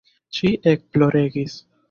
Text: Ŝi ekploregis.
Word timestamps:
Ŝi 0.37 0.49
ekploregis. 0.71 1.61